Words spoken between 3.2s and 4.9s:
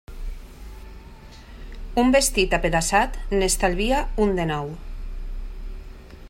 n'estalvia un de nou.